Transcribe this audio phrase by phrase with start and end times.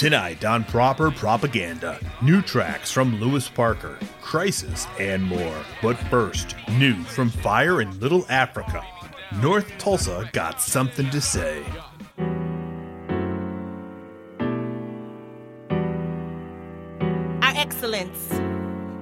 [0.00, 5.62] Tonight on Proper Propaganda, new tracks from Lewis Parker, Khrysis, and more.
[5.82, 8.82] But first, news from Fire in Little Africa.
[9.42, 11.62] North Tulsa got something to say.
[17.42, 18.28] Our excellence.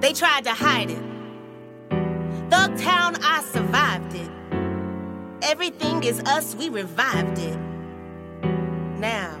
[0.01, 1.03] They tried to hide it.
[2.49, 4.29] Thugtown, I survived it.
[5.49, 7.57] Everything is us, we revived it.
[8.99, 9.39] Now,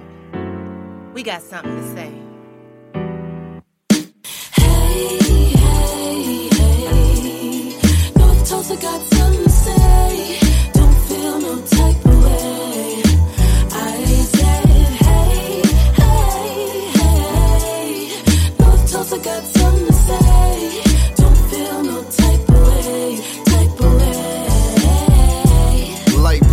[1.19, 2.11] we got something to say.
[4.55, 5.17] Hey,
[5.63, 7.75] hey, hey.
[8.15, 10.39] North Tulsa got something to say.
[10.77, 13.03] Don't feel no type of way.
[13.71, 14.67] I said,
[15.03, 15.61] hey,
[15.99, 16.21] hey,
[16.99, 17.89] hey.
[18.59, 20.81] North Tulsa got something to say.
[21.17, 23.05] Don't feel no type of way,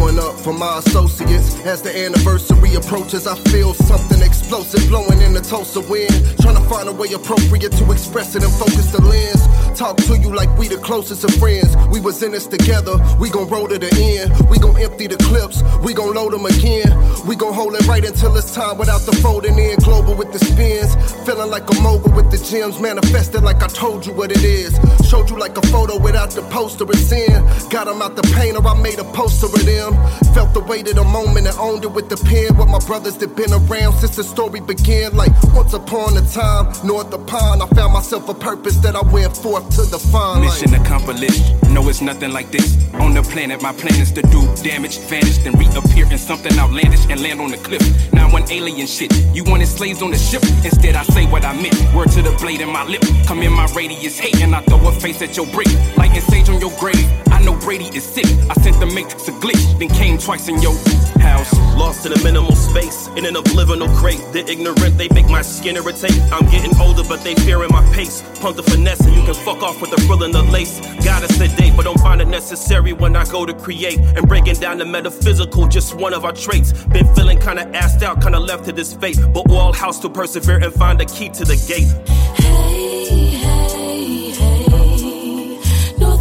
[0.01, 3.27] Went up for my associates as the anniversary approaches.
[3.27, 6.13] I feel something explosive blowing in the Tulsa wind.
[6.41, 9.43] Trying to find a way appropriate to express it and focus the lens.
[9.77, 11.77] Talk to you like we the closest of friends.
[11.89, 12.97] We was in this together.
[13.19, 14.49] We gon' roll to the end.
[14.49, 15.63] We gon' empty the clips.
[15.83, 16.93] We gon' load them again.
[17.27, 19.77] We gon' hold it right until it's time without the folding in.
[19.77, 20.95] Global with the spins.
[21.27, 22.81] Feeling like a mogul with the gems.
[22.81, 24.79] Manifested like I told you what it is.
[25.09, 27.43] Showed you like a photo without the poster it's in.
[27.69, 28.67] Got them out the painter.
[28.67, 29.86] I made a poster of them.
[30.35, 32.57] Felt the weight of the moment and owned it with the pen.
[32.57, 35.17] With my brothers that been around since the story began.
[35.17, 39.03] Like once upon a time, north of pond, I found myself a purpose that I
[39.03, 40.43] went forth to define.
[40.43, 41.43] Like, Mission accomplished.
[41.69, 42.77] No, it's nothing like this.
[42.95, 47.05] On the planet, my plan is to do damage, vanish, then reappear in something outlandish
[47.11, 47.83] and land on the cliff.
[48.13, 49.13] Now, one alien shit.
[49.35, 50.43] You wanted slaves on the ship?
[50.65, 51.77] Instead, I say what I meant.
[51.95, 53.03] Word to the blade in my lip.
[53.27, 55.69] Come in my radius, hate, and I throw a face at your brick.
[55.97, 57.09] Lighting sage on your grave.
[57.37, 58.25] I know Brady is sick.
[58.49, 60.75] I sent the matrix a glitch, then came twice in your
[61.21, 61.53] house.
[61.77, 64.23] Lost in a minimal space, in an oblivimal crate.
[64.33, 66.19] The ignorant, they make my skin irritate.
[66.33, 68.23] I'm getting older, but they fearing my pace.
[68.41, 70.81] Pump the finesse, and you can fuck off with the frill and the lace.
[71.05, 73.99] Gotta sedate, but don't find it necessary when I go to create.
[73.99, 76.73] And breaking down the metaphysical, just one of our traits.
[76.87, 79.19] Been feeling kinda assed out, kinda left to this fate.
[79.35, 81.93] But all house to persevere and find a key to the gate.
[82.41, 83.36] Hey, hey, hey.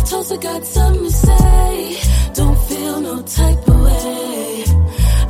[0.06, 1.98] North Tulsa got something to say.
[2.36, 4.64] Don't feel no type of way.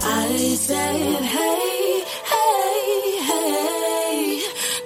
[0.01, 2.03] I said, hey,
[2.33, 4.41] hey, hey.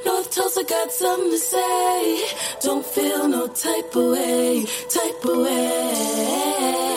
[0.06, 2.22] North Tulsa got something to say.
[2.62, 6.89] Don't feel no type of way, type of way.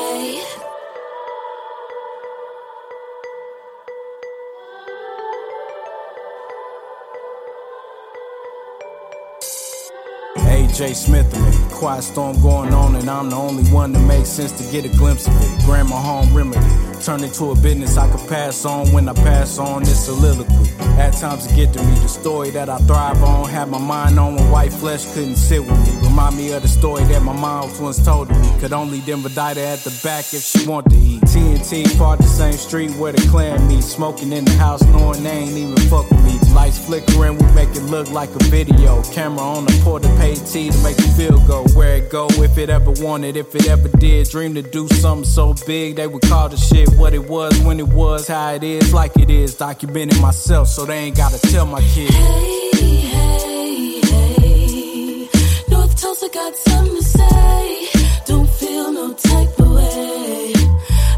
[10.72, 11.52] AJ Smith to me.
[11.70, 14.96] Quiet storm going on, and I'm the only one that makes sense to get a
[14.96, 15.64] glimpse of it.
[15.66, 16.91] Grandma home remedy.
[17.02, 20.70] Turn into a business I could pass on when I pass on this soliloquy.
[21.00, 23.48] At times it get to me, the story that I thrive on.
[23.48, 26.08] Had my mind on when white flesh couldn't sit with me.
[26.08, 28.48] Remind me of the story that my mom once told to me.
[28.60, 31.22] Could only diner at the back if she want to eat.
[31.22, 33.82] TNT part the same street where the Klan meet.
[33.82, 36.38] Smoking in the house, knowing they ain't even fuck with me.
[36.54, 39.02] Lights flickering, we make it look like a video.
[39.10, 41.64] Camera on the port of pay T to make the feel go.
[41.74, 44.28] Where it go, if it ever wanted, if it ever did.
[44.28, 47.78] Dream to do something so big, they would call the shit what it was, when
[47.80, 49.54] it was, how it is, like it is.
[49.56, 52.14] Documenting myself, so they ain't gotta tell my kids.
[52.14, 52.70] Hey,
[53.00, 55.28] hey, hey.
[55.68, 57.88] North Tulsa got something to say.
[58.26, 60.52] Don't feel no type of way.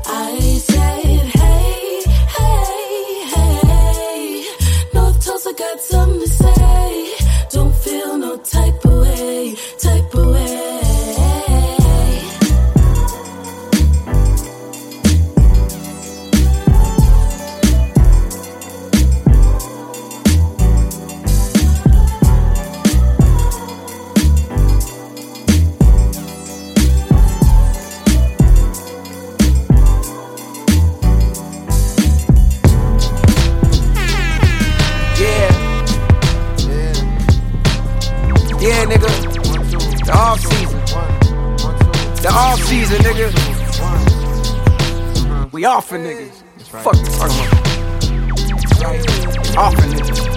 [0.06, 2.02] I said, hey,
[2.36, 4.46] hey, hey.
[4.92, 6.13] North Tulsa got something
[45.64, 46.42] off for niggas.
[46.62, 47.74] Fuck you talking about.
[49.56, 50.33] Off a nigga.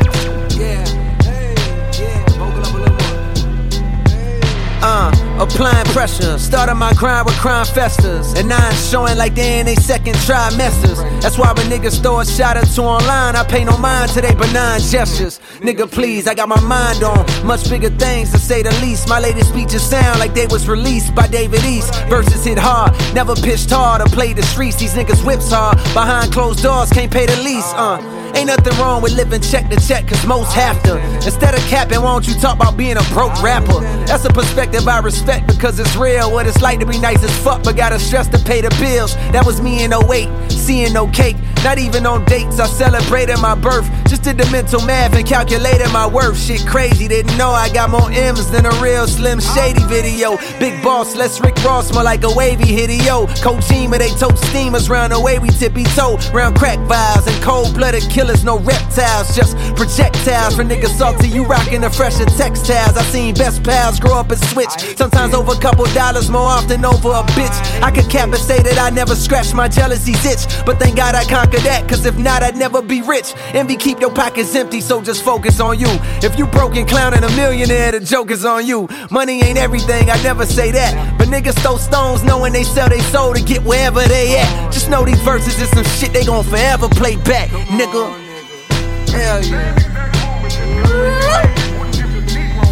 [5.58, 6.38] Applying pressure.
[6.38, 8.34] Started my grind with crime festers.
[8.34, 10.98] And now I'm showing like they in they second trimesters.
[11.22, 14.22] That's why when niggas throw a shot or two online, I pay no mind to
[14.22, 15.40] they benign gestures.
[15.60, 19.10] Nigga, please, I got my mind on much bigger things to say the least.
[19.10, 21.94] My latest speeches sound like they was released by David East.
[22.06, 24.78] Verses hit hard, never pitched hard or played the streets.
[24.78, 25.78] These niggas whips hard.
[25.94, 27.74] Behind closed doors, can't pay the lease.
[27.74, 27.98] Uh,
[28.38, 30.98] ain't nothing wrong with living check to check, cause most have to.
[31.16, 33.82] Instead of capping, why don't you talk about being a broke rapper?
[34.06, 36.32] That's a perspective I respect because it's real.
[36.32, 39.16] What it's like to be nice as fuck, but gotta stress to pay the bills.
[39.32, 41.38] That was me in 08, seeing no cake.
[41.64, 43.90] Not even on dates, I celebrated my birth.
[44.08, 46.40] Just did the mental math and calculated my worth.
[46.40, 50.38] Shit crazy, didn't know I got more M's than a real Slim Shady video.
[50.60, 53.28] Big boss, less Rick Ross, more like a wavy hitio.
[53.42, 56.18] Kojima, they tote steamers round the way we tippy toe.
[56.34, 60.56] Round crack vibes and cold blooded killers, no reptiles, just projectiles.
[60.56, 62.98] For niggas salty, you rockin' the fresher textiles.
[62.98, 64.72] I seen best pals grow up and switch.
[64.98, 67.82] Sometimes over a couple dollars, more often over a bitch.
[67.82, 70.66] I could cap and say that I never scratched my jealousy's itch.
[70.66, 73.34] But thank God I conquered that, cause if not, I'd never be rich.
[73.54, 75.88] Envy keep your pockets empty, so just focus on you.
[76.22, 78.88] If you broken, clowning a millionaire, the joke is on you.
[79.10, 81.18] Money ain't everything, I never say that.
[81.18, 84.74] But niggas throw stones knowing they sell their soul to get wherever they at.
[84.74, 88.17] Just know these verses is some shit they gon' forever play back, nigga.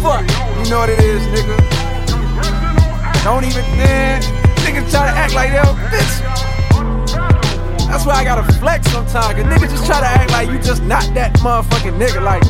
[0.00, 0.22] Fuck,
[0.62, 1.56] you know what it is, nigga.
[3.24, 4.22] Don't even, man.
[4.62, 6.22] Niggas try to act like they're bitch.
[7.88, 9.34] That's why I gotta flex sometimes.
[9.34, 12.22] Cause niggas just try to act like you just not that motherfucking nigga.
[12.22, 12.44] Like,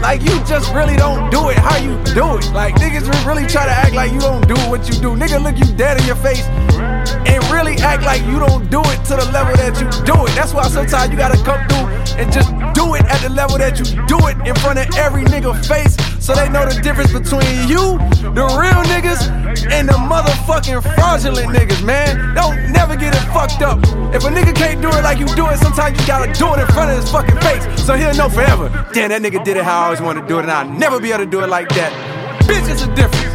[0.00, 2.50] like you just really don't do it how you do it.
[2.52, 5.14] Like niggas really try to act like you don't do what you do.
[5.16, 6.46] Nigga look you dead in your face
[7.36, 10.32] and really act like you don't do it to the level that you do it.
[10.32, 11.86] That's why sometimes you gotta come through
[12.16, 15.24] and just do it at the level that you do it in front of every
[15.24, 18.00] nigga face so they know the difference between you,
[18.32, 19.28] the real niggas,
[19.70, 22.34] and the motherfucking fraudulent niggas, man.
[22.34, 23.78] Don't never get it fucked up.
[24.16, 26.58] If a nigga can't do it like you do it, sometimes you gotta do it
[26.60, 28.72] in front of his fucking face so he'll know forever.
[28.92, 31.00] Damn, that nigga did it how I always wanted to do it, and I'll never
[31.00, 31.92] be able to do it like that.
[32.48, 33.25] Bitches are a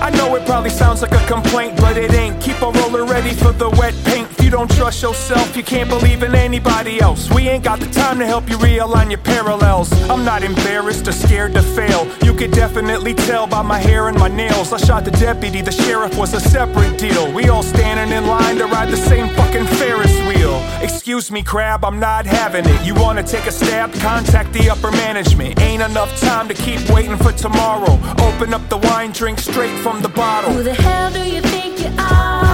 [0.00, 2.40] I know it probably sounds like a complaint, but it ain't.
[2.40, 4.19] Keep a roller ready for the wet paint.
[4.50, 7.30] You don't trust yourself, you can't believe in anybody else.
[7.30, 9.92] We ain't got the time to help you realign your parallels.
[10.10, 12.08] I'm not embarrassed or scared to fail.
[12.24, 14.72] You could definitely tell by my hair and my nails.
[14.72, 17.32] I shot the deputy, the sheriff was a separate deal.
[17.32, 20.60] We all standing in line to ride the same fucking Ferris wheel.
[20.82, 22.84] Excuse me, crab, I'm not having it.
[22.84, 23.92] You wanna take a stab?
[24.00, 25.60] Contact the upper management.
[25.60, 28.00] Ain't enough time to keep waiting for tomorrow.
[28.18, 30.50] Open up the wine, drink straight from the bottle.
[30.50, 32.49] Who the hell do you think you are?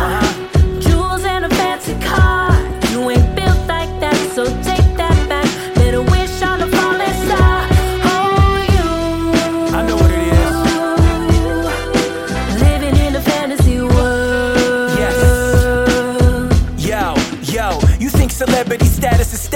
[18.97, 19.56] Status is statisless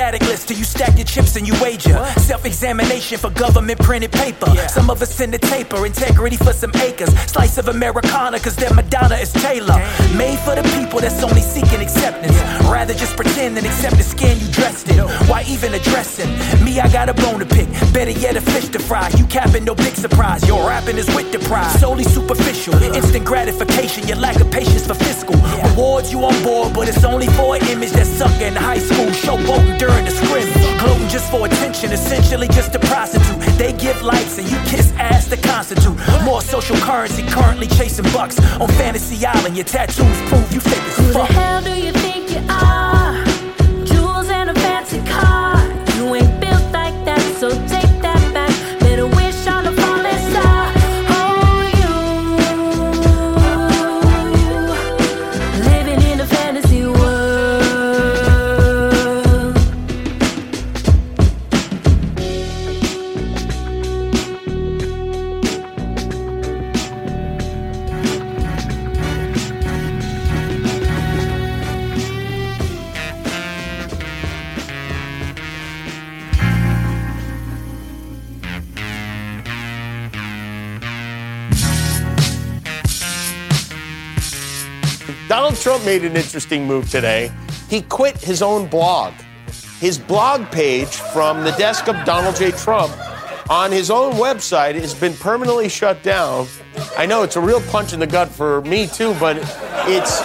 [0.50, 1.96] till you stack your chips and you wager?
[2.18, 4.50] Self examination for government printed paper.
[4.68, 7.12] Some of us in the taper, integrity for some acres.
[7.30, 9.78] Slice of Americana, cause their Madonna is Taylor.
[10.16, 12.36] Made for the people that's only seeking acceptance.
[12.66, 14.98] Rather just pretend and accept the skin you dressed in.
[15.30, 16.30] Why even addressing?
[16.64, 17.68] Me, I got a bone to pick.
[17.92, 19.08] Better yet, a fish to fry.
[19.18, 20.46] You capping, no big surprise.
[20.48, 21.78] Your rapping is with the pride.
[21.78, 22.74] Solely superficial.
[22.98, 25.36] Instant gratification, your lack of patience for fiscal.
[25.70, 29.10] Rewards you on board, but it's only for an image that suck in high school.
[29.22, 30.10] Showboating during the
[30.42, 30.80] scrimmage.
[30.80, 33.40] Gloating just for attention, essentially just a prostitute.
[33.56, 37.22] They give likes and you kiss ass to con constitute more social currency.
[37.22, 39.56] Currently chasing bucks on Fantasy Island.
[39.56, 42.69] Your tattoos prove you fake as Who the hell do you think you are?
[85.84, 87.32] Made an interesting move today.
[87.68, 89.12] He quit his own blog.
[89.80, 92.50] His blog page from the desk of Donald J.
[92.52, 92.92] Trump
[93.50, 96.46] on his own website has been permanently shut down.
[96.98, 99.38] I know it's a real punch in the gut for me too, but
[99.88, 100.20] it's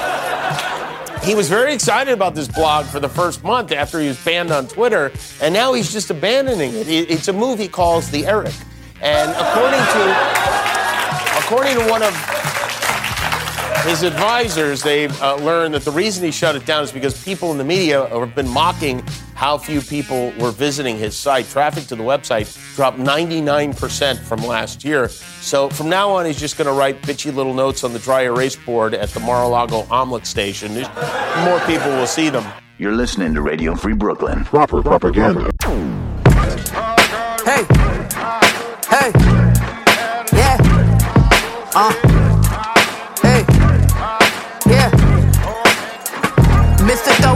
[1.25, 4.51] he was very excited about this blog for the first month after he was banned
[4.51, 6.73] on Twitter, and now he's just abandoning.
[6.75, 8.53] It- It's a move he calls the Eric,
[9.01, 10.15] and according to
[11.39, 12.13] according to one of
[13.85, 17.51] his advisors, they've uh, learned that the reason he shut it down is because people
[17.51, 19.03] in the media have been mocking
[19.35, 21.47] how few people were visiting his site.
[21.47, 25.07] Traffic to the website dropped 99% from last year.
[25.09, 28.23] So from now on, he's just going to write bitchy little notes on the dry
[28.23, 30.73] erase board at the Mar-a-Lago omelet station.
[30.73, 32.45] More people will see them.
[32.77, 34.43] You're listening to Radio Free Brooklyn.
[34.45, 35.51] Proper propaganda.
[37.45, 37.63] Hey,
[38.89, 39.11] hey,
[40.33, 40.57] yeah,
[41.75, 42.24] uh,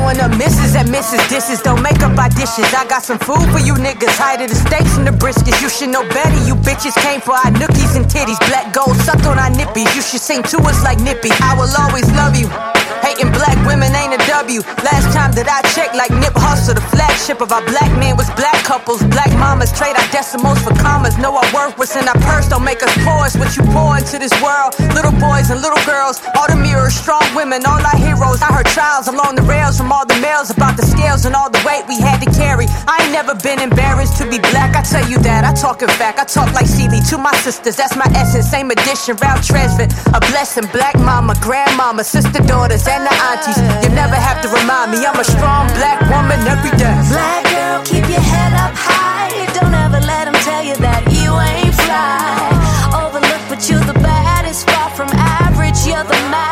[0.09, 1.21] Throwing up misses at Mrs.
[1.29, 1.61] Dishes.
[1.61, 2.65] Don't make up our dishes.
[2.73, 4.17] I got some food for you niggas.
[4.17, 5.61] Hide the steaks and the briskets.
[5.61, 6.47] You should know better.
[6.47, 8.39] You bitches came for our nookies and titties.
[8.49, 9.93] Black gold sucked on our nippies.
[9.95, 11.29] You should sing to us like Nippy.
[11.29, 12.78] I will always love you.
[13.09, 14.61] Hating black women ain't a W.
[14.85, 18.29] Last time that I checked, like Nip Hussle, the flagship of our black men was
[18.37, 19.01] black couples.
[19.09, 21.17] Black mamas trade our decimals for commas.
[21.17, 22.45] Know our worth, what's in our purse.
[22.45, 23.25] Don't make us poor.
[23.25, 24.77] It's what you pour into this world.
[24.93, 28.45] Little boys and little girls, all the mirrors, strong women, all our heroes.
[28.45, 31.49] I heard trials along the rails from all the males about the scales and all
[31.49, 32.69] the weight we had to carry.
[32.85, 34.77] I ain't never been embarrassed to be black.
[34.77, 35.49] I tell you that.
[35.49, 36.21] I talk in fact.
[36.21, 37.73] I talk like Celie to my sisters.
[37.73, 38.45] That's my essence.
[38.53, 39.17] Same edition.
[39.17, 39.97] Round Tresvant.
[40.13, 40.69] A blessing.
[40.69, 43.57] Black mama, grandmama, sister, daughters, and the aunties.
[43.83, 45.05] You never have to remind me.
[45.05, 46.95] I'm a strong black woman every day.
[47.07, 49.31] Black girl, keep your head up high.
[49.55, 52.51] Don't ever let them tell you that you ain't fly.
[52.91, 54.69] Overlooked, but you're the baddest.
[54.69, 56.48] Far from average, you're the magic.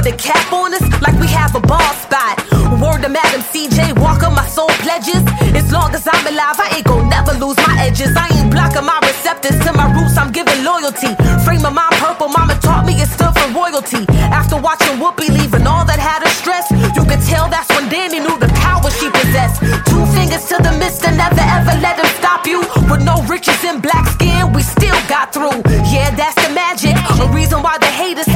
[0.00, 2.40] Put a cap on us like we have a ball spot.
[2.80, 5.20] Word to Madam CJ Walker, my soul pledges.
[5.52, 8.16] As long as I'm alive, I ain't gon' never lose my edges.
[8.16, 11.12] I ain't blocking my receptors to my roots, I'm giving loyalty.
[11.44, 14.06] Frame of mind purple, mama taught me it stood for royalty.
[14.32, 18.20] After watching Whoopi leaving all that had her stress, you could tell that's when Danny
[18.20, 19.60] knew the power she possessed.
[19.90, 22.64] Two fingers to the mister, never ever let him stop you.
[22.88, 25.60] With no riches and black skin, we still got through.
[25.92, 26.96] Yeah, that's the magic.
[27.20, 28.29] A reason why the haters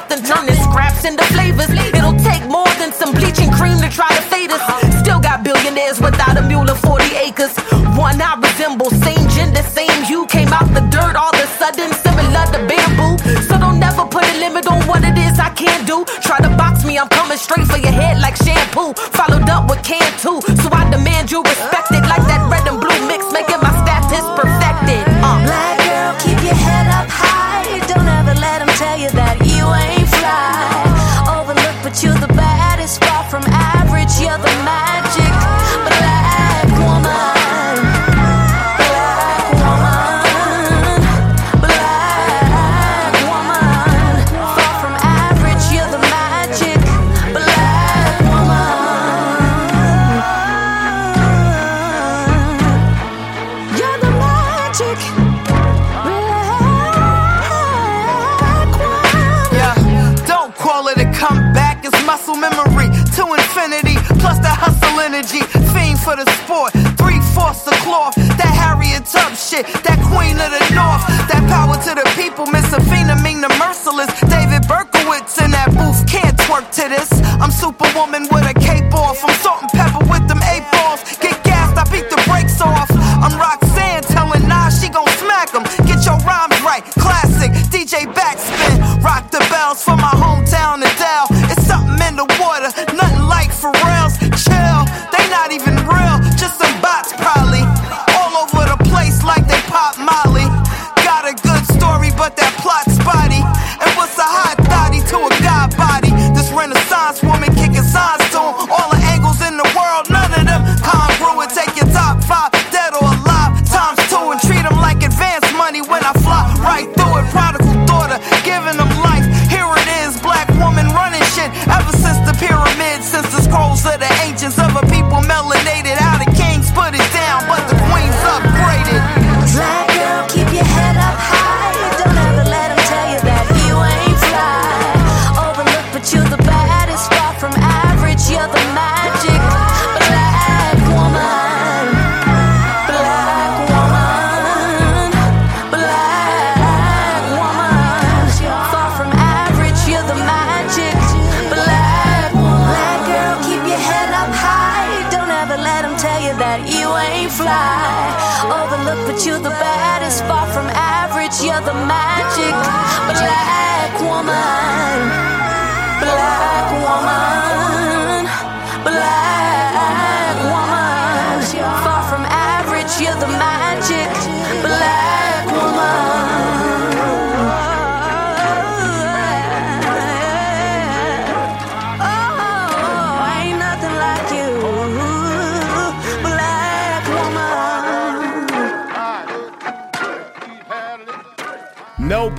[0.00, 1.70] out nothing, turning scraps into flavors.
[1.70, 4.62] It'll take more than some bleaching cream to try to fade us.
[5.00, 7.54] Still got billionaires without a mule of 40 acres.
[7.96, 10.26] One I resemble, same gender, same hue.
[10.26, 13.18] Came out the dirt all of a sudden, similar to bamboo.
[13.48, 16.04] So don't never put a limit on what it is I can't do.
[16.22, 18.94] Try to box me, I'm coming straight for your head like shampoo.
[19.18, 20.40] Followed up with can too.
[20.62, 21.89] So I demand you respect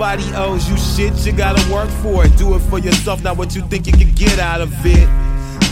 [0.02, 2.36] Nobody owes you shit, you gotta work for it.
[2.36, 5.08] Do it for yourself, not what you think you can get out of it.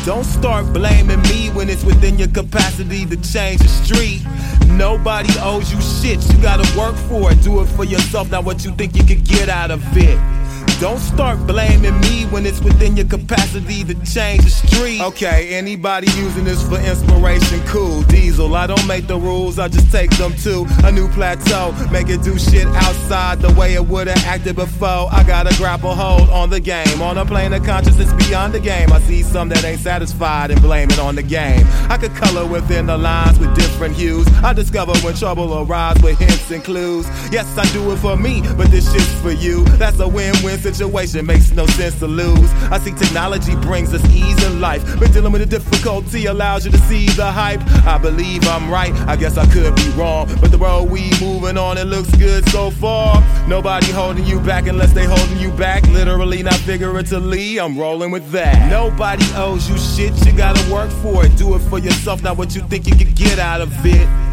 [0.05, 4.21] Don't start blaming me when it's within your capacity to change the street.
[4.67, 7.41] Nobody owes you shit, you gotta work for it.
[7.41, 10.38] Do it for yourself, not what you think you can get out of it.
[10.79, 15.01] Don't start blaming me when it's within your capacity to change the street.
[15.01, 18.03] Okay, anybody using this for inspiration, cool.
[18.03, 21.73] Diesel, I don't make the rules, I just take them to a new plateau.
[21.91, 25.09] Make it do shit outside the way it would've acted before.
[25.11, 27.01] I gotta grapple hold on the game.
[27.01, 28.89] On a plane of consciousness beyond the game.
[28.93, 31.67] I see some that ain't satisfied and blame it on the game.
[31.89, 34.25] I could color within the lines with different hues.
[34.41, 37.05] I discover when trouble arrives with hints and clues.
[37.33, 39.65] Yes, I do it for me, but this shit's for you.
[39.77, 42.51] That's a win-win situation, makes no sense to lose.
[42.71, 46.71] I see technology brings us ease in life, but dealing with the difficulty allows you
[46.71, 47.61] to see the hype.
[47.85, 51.57] I believe I'm right, I guess I could be wrong, but the road we moving
[51.57, 53.23] on, it looks good so far.
[53.47, 57.59] Nobody holding you back unless they holding you back, literally, not figuratively.
[57.59, 58.69] I'm rolling with that.
[58.69, 61.35] Nobody owes you shit, you gotta work for it.
[61.37, 64.28] Do it for yourself, not what you think you can get out of it.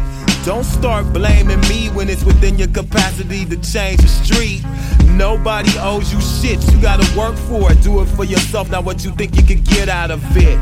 [0.47, 4.63] Don't start blaming me when it's within your capacity to change the street.
[5.17, 7.83] Nobody owes you shit, you gotta work for it.
[7.83, 10.57] Do it for yourself, not what you think you can get out of it.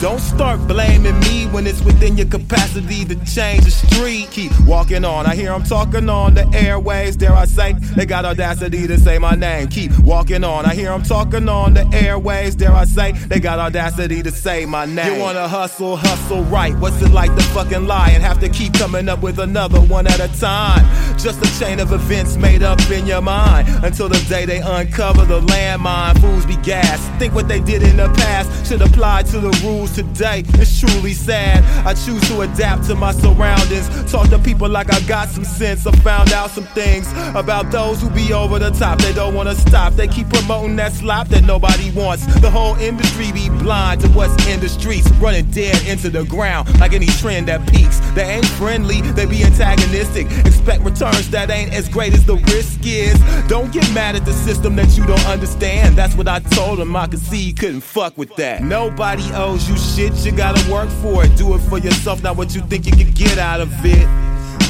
[0.00, 4.28] Don't start blaming me when it's within your capacity to change the street.
[4.30, 5.26] Keep walking on.
[5.26, 7.16] I hear them talking on the airways.
[7.16, 9.66] Dare I say, they got audacity to say my name.
[9.66, 10.66] Keep walking on.
[10.66, 12.54] I hear them talking on the airways.
[12.54, 15.14] Dare I say, they got audacity to say my name.
[15.14, 16.76] You wanna hustle, hustle right.
[16.78, 20.06] What's it like to fucking lie and have to keep coming up with another one
[20.06, 20.86] at a time?
[21.18, 25.24] Just a chain of events made up in your mind until the day they uncover
[25.24, 26.20] the landmine.
[26.20, 27.10] Fools be gassed.
[27.18, 30.44] Think what they did in the past should apply to the rules today.
[30.54, 31.64] It's truly sad.
[31.86, 33.88] I choose to adapt to my surroundings.
[34.10, 35.86] Talk to people like I got some sense.
[35.86, 38.98] I found out some things about those who be over the top.
[38.98, 39.94] They don't wanna stop.
[39.94, 42.26] They keep promoting that slop that nobody wants.
[42.40, 46.68] The whole industry be blind to what's in the streets, running dead into the ground
[46.80, 48.00] like any trend that peaks.
[48.14, 50.26] They ain't friendly, they be antagonistic.
[50.46, 53.18] Expect returns that ain't as great as the risk is.
[53.48, 55.96] Don't get mad at the system that you don't understand.
[55.96, 56.94] That's what I told him.
[56.96, 58.62] I could see he couldn't fuck with that.
[58.62, 61.36] Nobody owes you shit, you gotta work for it.
[61.36, 64.06] Do it for yourself, not what you think you can get out of it.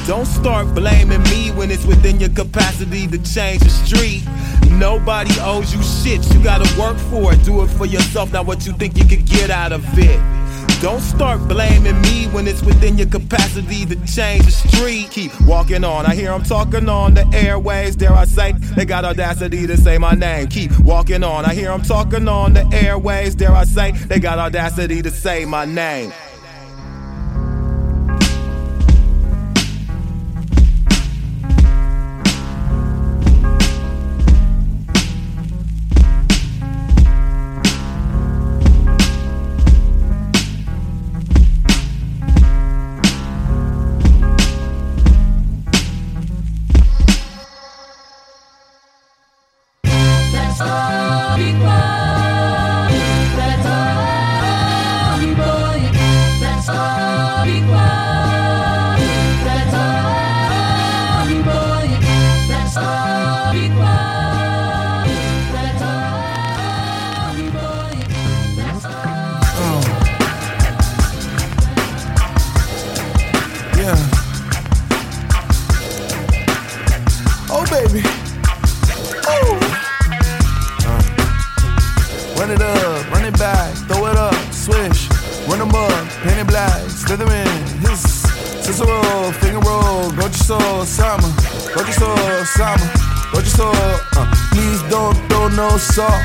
[0.06, 4.22] Don't start blaming me when it's within your capacity to change the street.
[4.70, 7.44] Nobody owes you shit, you gotta work for it.
[7.44, 10.37] Do it for yourself, not what you think you can get out of it.
[10.80, 15.10] Don't start blaming me when it's within your capacity to change the street.
[15.10, 16.06] Keep walking on.
[16.06, 17.96] I hear them talking on the airways.
[17.96, 20.46] Dare I say, they got audacity to say my name.
[20.46, 21.44] Keep walking on.
[21.44, 23.34] I hear them talking on the airways.
[23.34, 26.12] Dare I say, they got audacity to say my name.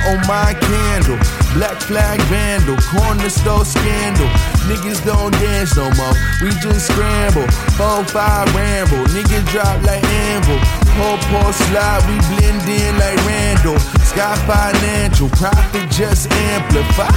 [0.09, 1.17] On my candle.
[1.53, 4.27] Black flag vandal, corner store scandal.
[4.65, 7.45] Niggas don't dance no more, we just scramble.
[7.77, 10.59] Four, five ramble, niggas drop like anvil.
[10.97, 13.77] Poor, poor slide, we blend in like Randall.
[14.05, 17.09] Sky financial, profit just amplify.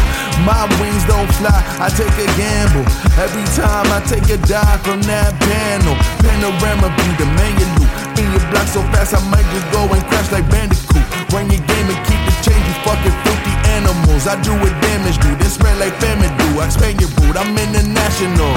[0.44, 2.86] My wings don't fly, I take a gamble.
[3.20, 7.26] Every time I take a dive from that panel, panorama be the.
[8.16, 11.05] In your block so fast, I might just go and crash like Bandicoot.
[11.32, 14.26] Run your game and keep the change, you fucking filthy animals.
[14.26, 16.60] I do what damage do, then spread like famine do.
[16.60, 18.54] I expand your boot, I'm international.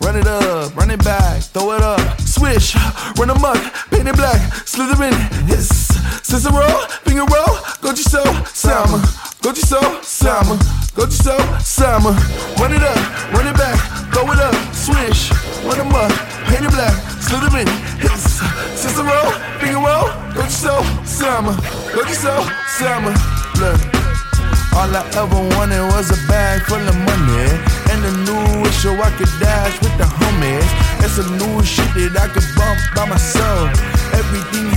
[0.00, 2.76] Run it up, run it back, throw it up, swish,
[3.18, 3.56] run amok,
[3.90, 5.14] paint it black, Slytherin,
[5.48, 5.88] hiss,
[6.22, 6.68] Cicero,
[7.04, 8.22] finger roll, go to so,
[8.52, 9.00] summer,
[9.44, 10.56] go to so, summer,
[10.96, 12.16] go to so, summer,
[12.56, 12.96] run it up,
[13.34, 13.76] run it back,
[14.10, 15.30] throw it up, swish,
[15.68, 16.10] run up,
[16.48, 17.68] paint it black, Slytherin,
[18.00, 18.40] hiss,
[18.72, 19.20] Cicero,
[19.60, 21.54] finger roll, go to so, summer,
[21.92, 22.32] go to so,
[22.78, 23.12] summer,
[23.60, 24.04] look.
[24.74, 27.46] All I ever wanted was a bag full of money.
[27.94, 30.66] And a new issue I could dash with the homies.
[30.98, 33.70] It's a new shit that I could bump by myself.
[34.18, 34.73] Everything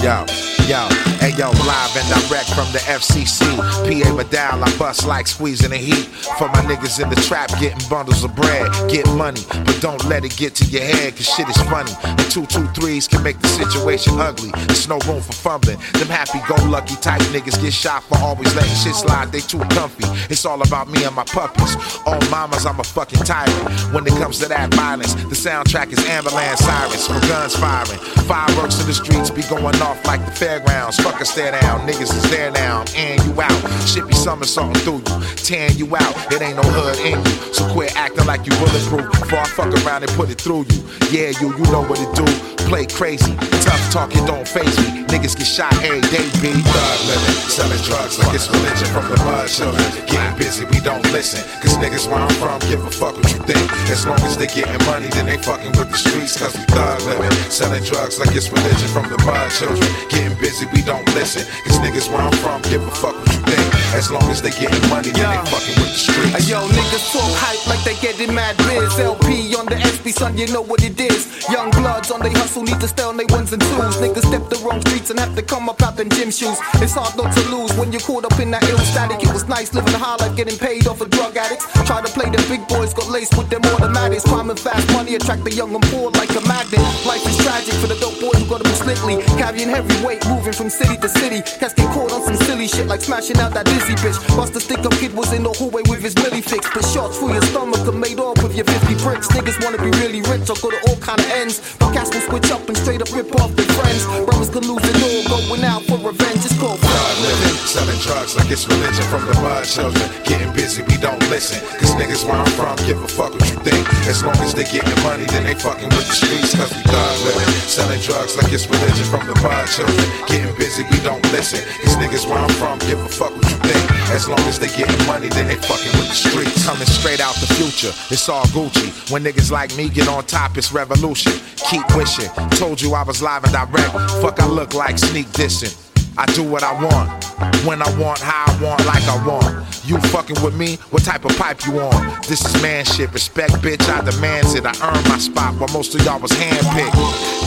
[0.00, 0.24] Yo,
[0.68, 1.07] yo,
[1.38, 3.46] yo, live and direct from the FCC.
[3.56, 6.06] PA Medal, I bust like squeezing the heat.
[6.36, 8.66] For my niggas in the trap, getting bundles of bread.
[8.90, 11.92] Get money, but don't let it get to your head, cause shit is funny.
[12.02, 14.50] And two, two, threes can make the situation ugly.
[14.66, 15.78] There's no room for fumbling.
[15.94, 19.62] Them happy go lucky type niggas get shot for always letting shit slide, they too
[19.70, 20.04] comfy.
[20.28, 21.76] It's all about me and my puppies.
[22.04, 23.94] All mamas, I'm a fucking tyrant.
[23.94, 28.00] When it comes to that violence, the soundtrack is ambulance sirens for guns firing.
[28.26, 30.98] Fireworks in the streets be going off like the fairgrounds.
[30.98, 32.84] Fuck a stare down, niggas is there now.
[32.96, 33.60] And you out.
[33.86, 36.14] Shit be somersaulting through you, tearing you out.
[36.32, 37.52] It ain't no hood in you.
[37.52, 40.80] So quit acting like you bulletproof before I fuck around and put it through you.
[41.12, 42.24] Yeah, you, you know what it do.
[42.68, 43.32] Play crazy,
[43.64, 45.04] tough talking don't phase me.
[45.08, 46.52] Niggas get shot every day, B.
[46.52, 49.80] Thug living, selling drugs like it's religion from the mud children.
[50.04, 51.40] Getting busy, we don't listen.
[51.64, 53.64] Cause niggas where I'm from give a fuck what you think.
[53.88, 56.36] As long as they getting money, then they fucking with the streets.
[56.36, 59.88] Cause we thug living, selling drugs like it's religion from the mud children.
[60.12, 61.17] Getting busy, we don't listen.
[61.18, 63.68] Listen, cause niggas where I'm from give a fuck what you think.
[63.90, 66.30] As long as they getting money, then they fucking with the streets.
[66.30, 68.94] Hey, yo, niggas talk hype like they getting mad biz.
[69.00, 71.26] LP on the SB, son, you know what it is.
[71.50, 73.96] Young bloods on they hustle, need to stay on they ones and twos.
[73.98, 76.60] Niggas step the wrong streets and have to come up out them gym shoes.
[76.84, 79.18] It's hard not to lose when you're caught up in that ill static.
[79.24, 81.66] It was nice living a high life, getting paid off of drug addicts.
[81.82, 84.22] Try to play the big boys, got laced with them automatics.
[84.22, 86.84] Crime and fast money attract the young and poor like a magnet.
[87.08, 89.16] Life is tragic for the dope boy who gotta move slickly.
[89.40, 91.40] Carrying heavy weight, moving from city to city.
[91.58, 94.18] Cats get caught on some silly shit like smashing out that dizzy bitch.
[94.36, 96.68] Buster stick up kid was in the hallway with his milli fix.
[96.72, 99.28] But shots through your stomach and made off with your 50 bricks.
[99.28, 101.76] Niggas wanna be really rich or go to all kind of ends.
[101.78, 104.04] But cats will switch up and straight up rip off their friends.
[104.26, 106.44] Brothers could lose it all, going out for revenge.
[106.44, 107.56] It's called Thug living,
[108.00, 110.06] drugs like it's religion from the mud children.
[110.24, 111.58] Getting busy, we don't listen.
[111.78, 113.82] Cause niggas where I'm from give a fuck what you think.
[114.06, 116.54] As long as they getting money, then they fucking with the streets.
[116.54, 120.06] Cause we thug living, selling drugs like it's religion from the mud children.
[120.26, 121.60] Getting busy, we don't listen.
[121.82, 123.84] Cause niggas where I'm from give a fuck what you think.
[124.14, 126.64] As long as they getting money, then they fucking with the streets.
[126.64, 128.88] Coming straight out the future, it's all Gucci.
[129.10, 131.32] When niggas like me get on top, it's revolution.
[131.68, 132.30] Keep wishing.
[132.56, 133.92] Told you I was live and direct.
[134.22, 135.87] Fuck, I look like sneak dissing.
[136.18, 137.24] I do what I want,
[137.64, 139.68] when I want, how I want, like I want.
[139.88, 140.76] You fucking with me?
[140.90, 142.20] What type of pipe you on?
[142.28, 143.10] This is man shit.
[143.12, 143.88] Respect, bitch.
[143.88, 144.66] I demands it.
[144.66, 146.92] I earned my spot while most of y'all was handpicked.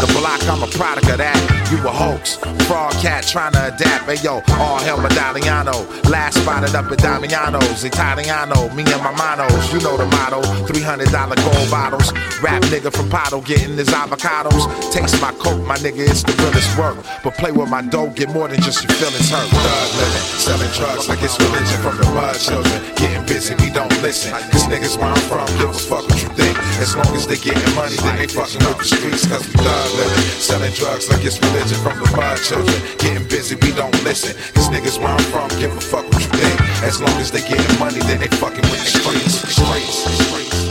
[0.01, 1.37] The block, I'm a product of that.
[1.69, 2.37] You a hoax.
[2.65, 4.05] Frog cat trying to adapt.
[4.05, 5.85] Hey yo, all hell Medalliano.
[6.09, 7.83] Last spotted up at Damiano's.
[7.83, 9.71] Italiano, me and my manos.
[9.71, 10.41] You know the motto.
[10.65, 12.11] $300 gold bottles.
[12.41, 14.65] Rap nigga from Pato getting his avocados.
[14.91, 16.97] Taste my coke, my nigga, it's the realest work.
[17.23, 19.49] But play with my dough, get more than just your feelings hurt.
[19.49, 22.77] Thug living, selling drugs like it's religion from the mud children.
[22.95, 24.31] Getting busy, we don't listen.
[24.53, 26.57] Cause niggas where I'm from give a fuck what you think.
[26.77, 29.25] As long as they getting money, then they fucking with the streets.
[29.27, 32.79] Cause we thug living, selling drugs like it's religion from the mud children.
[33.01, 34.37] Getting busy, we don't listen.
[34.53, 36.57] Cause niggas where I'm from give a fuck what you think.
[36.85, 39.41] As long as they getting money, then they fucking with the streets.
[39.41, 40.70] streets, streets.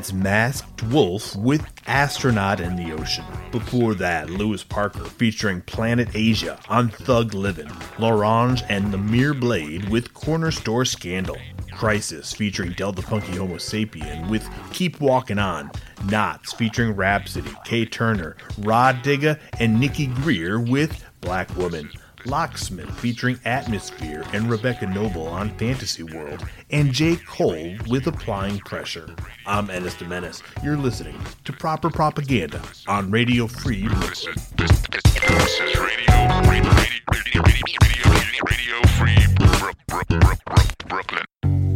[0.00, 3.26] That's Masked Wolf with Astronaut in the Ocean.
[3.52, 10.14] Before that, Lewis Parker featuring Planet Asia on Thug Livin', L'Orange and Namir Blade with
[10.14, 11.36] Corner Store Scandal,
[11.72, 15.70] Khrysis featuring Del the Funky Homosapien with Keep Walking On,
[16.06, 21.90] Knots featuring Rapsody, K Turner, Rod Digga, and Nikki Greer with Black Woman.
[22.26, 27.16] Locksmith featuring Atmosphere and Rebecca Noble on Fantasy World, and J.
[27.16, 29.14] Cole with Applying Pressure.
[29.46, 30.42] I'm Ennis de Menace.
[30.62, 34.34] You're listening to Proper Propaganda on Radio Free Brooklyn.
[34.56, 36.10] This is Radio
[36.48, 36.72] Radio,
[37.12, 37.42] Radio,
[38.44, 39.26] Radio Free
[40.88, 41.69] Brooklyn.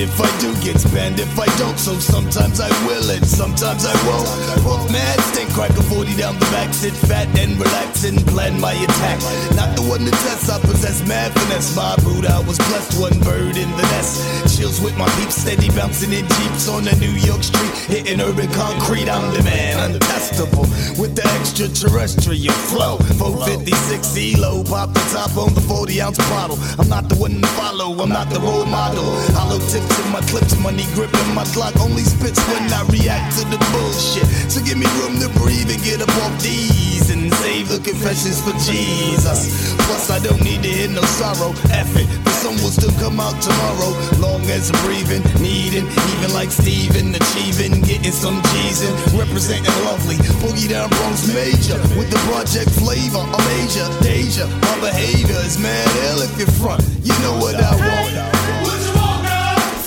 [0.00, 1.20] If I do, get spent.
[1.20, 4.64] If I don't, so sometimes I will and sometimes I won't.
[4.64, 8.58] Both mad, stink, crack a 40 down the back, sit fat and relax and plan
[8.60, 9.20] my attack.
[9.54, 11.76] Not the one to test, I possess mad finesse.
[11.76, 14.56] My boot, I was blessed, one bird in the nest.
[14.56, 18.48] Chills with my peeps, steady bouncing in jeeps on the New York street, hitting urban
[18.52, 19.08] concrete.
[19.08, 20.64] I'm the man, untestable
[20.98, 22.96] with the extraterrestrial flow.
[23.20, 26.58] 456 ELO, pop the top on the 40 ounce bottle.
[26.78, 29.04] I'm not the one to follow, I'm not the role model.
[29.36, 29.58] Hollow
[29.90, 33.58] tips in my clips, money gripping my Glock only spits when I react to the
[33.72, 34.26] bullshit.
[34.50, 38.40] So give me room to breathe and get up off these and save the confessions
[38.40, 39.74] for Jesus.
[39.86, 41.52] Plus, I don't need to hear no sorrow.
[41.70, 43.90] F it, the sun will still come out tomorrow.
[44.18, 50.16] Long as I'm breathing, needing, even like Steven, achieving, getting some G's in, representing lovely.
[50.42, 53.22] Boogie down Bronx major with the project flavor.
[53.22, 54.46] I'm Asia, Deja.
[54.46, 56.82] My behavior is mad ill if you're front.
[57.02, 58.29] You know what I want.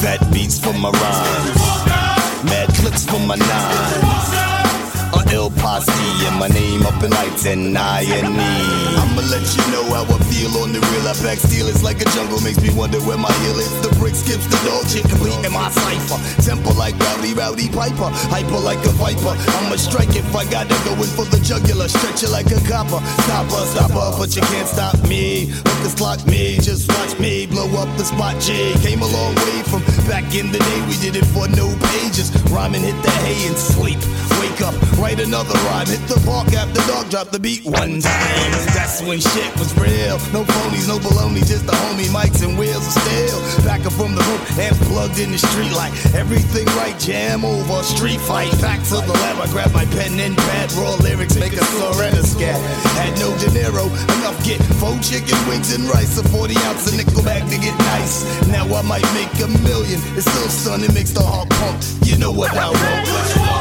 [0.03, 2.43] Fat beats for my rhymes.
[2.43, 4.42] Mad clips for my nines.
[5.33, 5.89] Ill posse
[6.29, 8.53] and my name up in lights and I and me.
[9.01, 11.09] I'ma let you know how I feel on the real.
[11.09, 13.73] I pack steel, it's like a jungle, makes me wonder where my heel is.
[13.81, 16.21] The brick skips the shit, complete in my cipher.
[16.45, 19.33] Temple like rowdy, rowdy piper, hyper like a viper.
[19.57, 23.01] I'ma strike if I gotta go in for the jugular, stretch it like a copper.
[23.25, 25.49] Stopper, stopper, but you can't stop me.
[25.65, 28.37] Hookers clock me, just watch me blow up the spot.
[28.37, 30.79] G came a long way from back in the day.
[30.85, 32.29] We did it for no pages.
[32.53, 33.97] Rhyming, hit the hay and sleep.
[34.37, 35.87] Wake up, write another rhyme.
[35.87, 38.51] Hit the park after dark, drop the beat one time.
[38.75, 40.19] That's when shit was real.
[40.35, 43.39] No phonies, no baloney, just the homie mics and wheels of steel.
[43.63, 45.93] Back up from the hook and plugged in the street light.
[46.13, 48.51] Everything right, jam over, street fight.
[48.61, 52.03] Back to the lab, I grab my pen and pad, raw lyrics, make a slur
[52.03, 52.59] and a scat.
[52.99, 53.87] Had no dinero,
[54.19, 57.75] enough get four chicken wings and rice, a 40 ounce of nickel back to get
[57.95, 58.27] nice.
[58.47, 59.99] Now I might make a million.
[60.19, 61.81] It's still sun, it makes the heart pump.
[62.03, 63.52] You know what I want.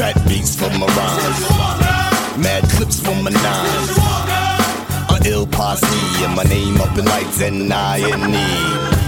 [0.00, 2.42] Fat beats for my rhymes.
[2.42, 3.98] Mad clips for my nines.
[5.10, 8.99] A ill posse and my name up in lights and I and E.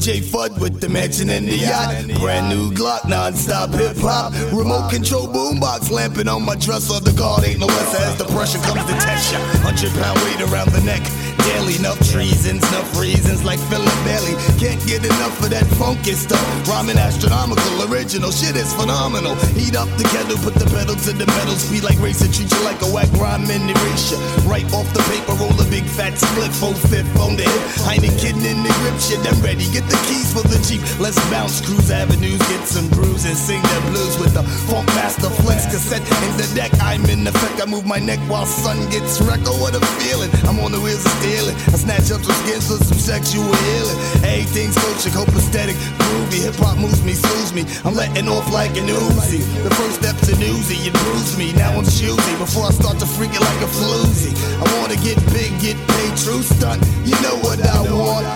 [0.00, 0.20] J.
[0.20, 2.06] Fudd with the mansion and the yacht.
[2.18, 4.32] Brand new Glock, non-stop hip hop.
[4.50, 7.00] Remote control boombox lamping on my dresser.
[7.00, 9.38] The guard ain't no less as the pressure comes to test ya.
[9.60, 11.02] Hundred pound weight around the neck.
[11.50, 14.38] Daily enough treasons, enough reasons like Philip Bailey.
[14.62, 16.40] Can't get enough of that funky stuff.
[16.70, 19.34] Rhyming astronomical, original shit is phenomenal.
[19.58, 21.58] Heat up the kettle, put the pedal to the metal.
[21.58, 24.20] Speed like racer, treat you like a whack rhyme in erasure.
[24.46, 27.62] Right off the paper, roll a big fat split, full fifth on the hip.
[27.82, 29.66] Heineken in the grip, shit, I'm ready.
[29.74, 30.80] Get the keys for the Jeep.
[31.02, 35.30] Let's bounce, cruise avenues, get some brews, and sing the blues with the Funk Master
[35.42, 36.70] Flex cassette in the deck.
[36.78, 39.50] I'm in effect, I move my neck while sun gets wrecked.
[39.50, 40.30] Oh, what a feeling!
[40.46, 41.56] I'm on the wheels of stealing.
[41.72, 43.98] I snatch up some skins for some sexual healing.
[44.24, 46.44] Everything's coaching, copacetic, groovy.
[46.44, 47.64] Hip hop moves me, soothes me.
[47.84, 49.40] I'm letting off like an Uzi.
[49.64, 51.52] The first step to newsy, it bruise me.
[51.52, 54.32] Now I'm choosy before I start to freak it like a floozy.
[54.60, 56.82] I wanna get big, get paid, true stunt.
[57.04, 58.26] You know what I want.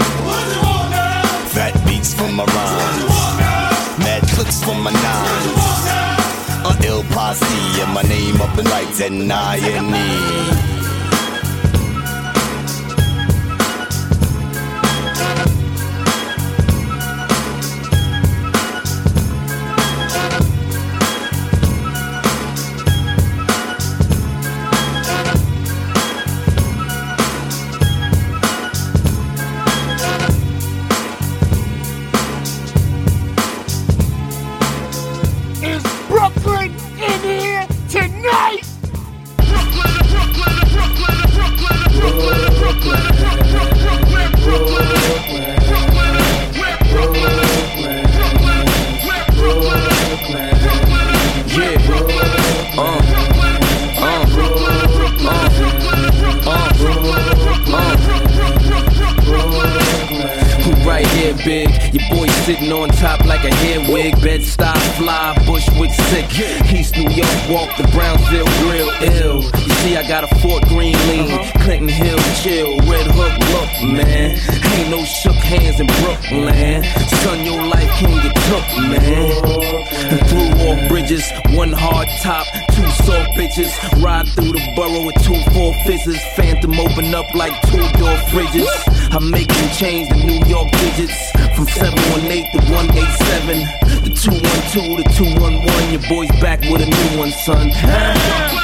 [1.52, 3.98] Fat beats for my rhymes.
[3.98, 5.84] Mad clips for my nines.
[6.64, 10.73] A ill posse and my name up in lights and I and.
[83.44, 84.02] Bitches.
[84.02, 86.20] Ride through the borough with two four fizzes.
[86.36, 88.68] Phantom open up like two door fridges.
[89.12, 94.04] I make them change the New York digits from 718 to 187.
[94.04, 95.92] The 212 to 211.
[95.92, 98.63] Your boy's back with a new one, son.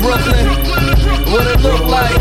[0.00, 0.46] Brooklyn.
[1.30, 2.16] What it look like?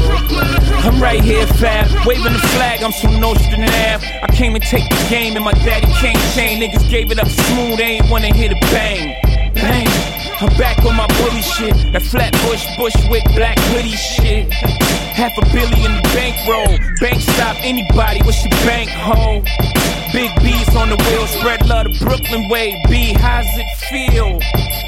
[0.85, 1.87] I'm right here, Fab.
[2.05, 4.05] Waving the flag, I'm from Nostrand Ave.
[4.21, 6.61] I came to take the game, and my daddy can't chain.
[6.61, 9.15] Niggas gave it up smooth, they ain't wanna hear the bang.
[9.53, 9.87] Bang.
[10.41, 11.75] I'm back on my bully shit.
[11.91, 14.47] That flat bush, bush with black hoodie shit.
[15.11, 16.79] Half a billion in the bankroll.
[17.01, 19.43] Bank stop anybody, what's your bank hoe?
[20.13, 22.81] Big B's on the wheel, spread love the Brooklyn way.
[22.87, 24.39] B, how's it feel?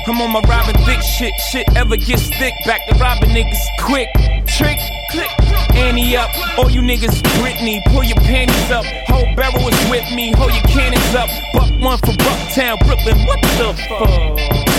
[0.08, 1.34] I'm on my Robin Thicke shit.
[1.52, 4.10] Shit ever gets thick, back to robbing niggas quick.
[4.48, 4.80] Trick,
[5.12, 5.30] click,
[5.76, 6.30] Annie up.
[6.58, 8.86] All you niggas Britney, pull your panties up.
[9.08, 11.30] Whole barrel is with me, hold your cannons up.
[11.54, 14.71] Buck one for Bucktown, Brooklyn, what the fuck?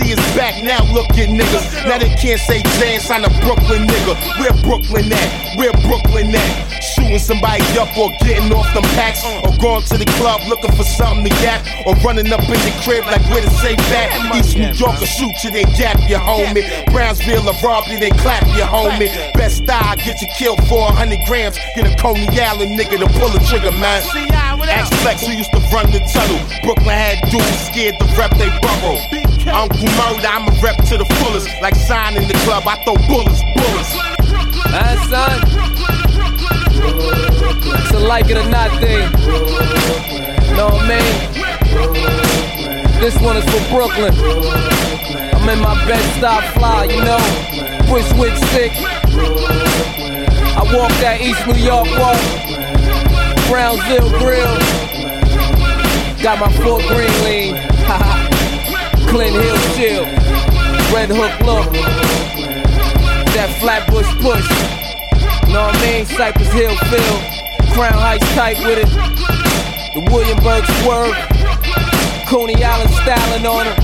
[0.00, 1.86] See is back now, look at niggas.
[1.86, 4.14] Now they can't say Jans, I'm a Brooklyn nigga.
[4.40, 5.56] Where Brooklyn at?
[5.56, 6.82] Where Brooklyn at?
[6.82, 9.22] Shooting somebody up or getting off them packs.
[9.44, 11.64] Or going to the club looking for something to gap.
[11.86, 14.08] Or running up in the crib like where to say back.
[14.36, 16.64] East New York will shoot you, then gap you, homie.
[16.92, 19.10] Brownsville or rob they clap you, homie.
[19.34, 21.58] Best style, get you killed for 100 grams.
[21.76, 24.02] Get a Coney Island nigga to pull a trigger, man.
[24.70, 26.40] Ask Flex who used to run the tunnel.
[26.62, 29.19] Brooklyn had dudes scared to rep they borough.
[29.48, 31.48] Uncle Murda, I'm a rep to the fullest.
[31.62, 33.92] Like sign in the club, I throw bullets, bullets.
[34.70, 35.40] That son.
[37.80, 39.10] It's a like it or not thing.
[40.56, 41.14] Know what I mean?
[43.00, 44.12] This one is for Brooklyn.
[45.34, 47.18] I'm in my bed stop fly, you know.
[47.88, 48.72] Bushwick sick.
[50.52, 52.20] I walk that East New York walk.
[53.48, 54.58] Brownsville grill.
[56.22, 58.16] Got my Fort Greene lean.
[59.10, 60.04] Clint Hill chill.
[60.94, 61.66] Red Hook look.
[63.34, 64.46] That Flatbush push.
[65.50, 66.06] Know what I mean?
[66.06, 67.16] Cypress Hill feel.
[67.74, 68.90] Crown Heights tight with it.
[69.94, 71.18] The Williamburg swerve.
[72.28, 73.76] Coney Island styling on it.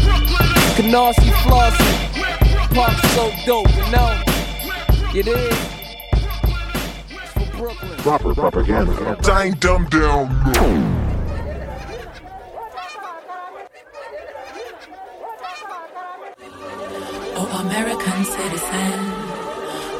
[0.79, 1.91] Canarsie flossy.
[2.72, 4.14] Park so dope, you know?
[5.12, 5.59] It is.
[8.03, 9.18] Proper propaganda.
[9.22, 10.86] Dang dumb down.
[17.79, 18.99] American citizen,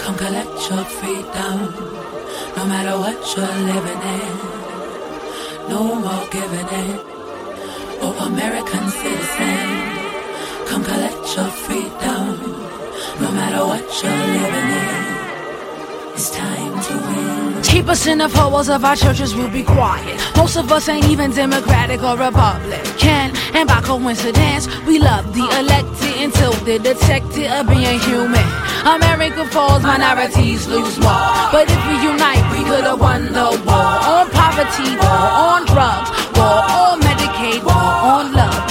[0.01, 1.59] come collect your freedom.
[2.57, 6.99] No matter what you're living in, no more giving in.
[8.01, 9.59] Oh, American citizen,
[10.67, 12.25] come collect your freedom.
[13.21, 17.36] No matter what you're living in, it's time to win.
[17.77, 20.19] Keep us in the four walls of our churches, we'll be quiet.
[20.35, 23.37] Most of us ain't even Democratic or Republican.
[23.53, 28.49] And by coincidence, we love the elected until they're detected of being human.
[28.87, 31.53] America falls, minorities lose more.
[31.53, 33.93] But if we unite, we could have won the war.
[34.09, 38.66] On poverty, war on drugs, war on Medicaid, war on love.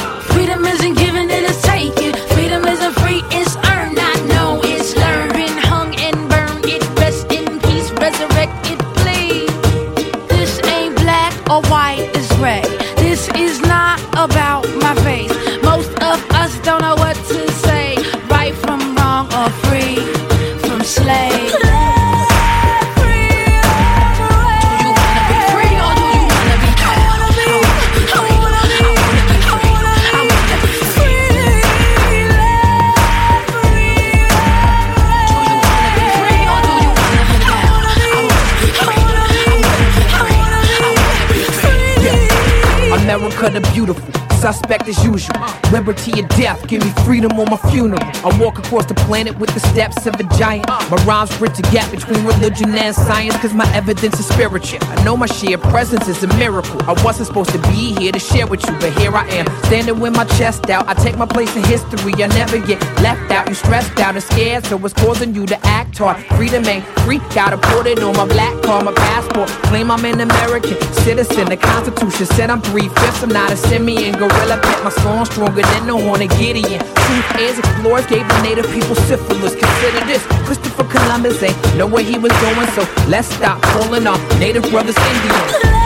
[44.45, 45.41] Suspect as usual.
[45.71, 47.99] Liberty or death, give me freedom on my funeral.
[48.23, 50.67] I walk across the planet with the steps of a giant.
[50.67, 54.77] My rhymes bridge the gap between religion and science, cause my evidence is spiritual.
[54.83, 56.79] I know my sheer presence is a miracle.
[56.83, 59.99] I wasn't supposed to be here to share with you, but here I am, standing
[59.99, 60.87] with my chest out.
[60.87, 63.49] I take my place in history, I never get left out.
[63.49, 66.23] You stressed out and scared, so it's causing you to act hard.
[66.37, 69.49] Freedom ain't free, gotta put it on my black card, my passport.
[69.69, 71.49] Claim I'm an American citizen.
[71.49, 73.23] The Constitution said I'm three fifths.
[73.23, 74.13] I'm not a simian.
[74.13, 76.79] Gorilla pet my song stronger than the horn of Gideon.
[76.79, 79.55] Truth is, explorers gave the native people syphilis.
[79.55, 84.17] Consider this Christopher Columbus ain't know where he was going, so let's stop calling our
[84.39, 85.84] native brothers Indians.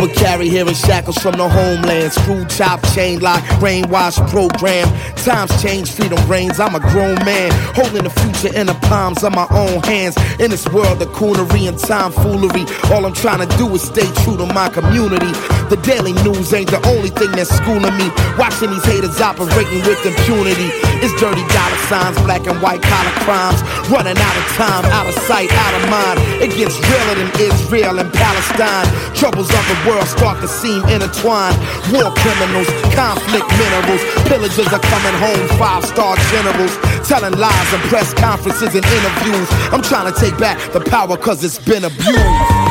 [0.00, 2.12] Would carry here in shackles from the homeland.
[2.12, 4.88] Screw chop, chain lock, brainwash program.
[5.24, 6.58] Times change, freedom reigns.
[6.58, 10.16] I'm a grown man, holding the future in the palms of my own hands.
[10.40, 14.38] In this world of coonery and tomfoolery, all I'm trying to do is stay true
[14.38, 15.32] to my community.
[15.68, 18.08] The daily news ain't the only thing that's schooling me.
[18.38, 20.72] Watching these haters operating with impunity.
[21.04, 23.60] It's dirty dollar signs, black and white collar crimes.
[23.92, 26.16] Running out of time, out of sight, out of mind.
[26.40, 28.88] It gets realer than Israel and Palestine.
[29.12, 31.58] Troubles of the world start to seem intertwined.
[31.92, 36.76] War criminals, conflict minerals, pillagers are coming home, five star generals,
[37.08, 39.48] telling lies in press conferences and interviews.
[39.72, 42.67] I'm trying to take back the power cause it's been abused.